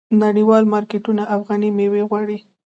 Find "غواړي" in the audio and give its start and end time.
2.09-2.37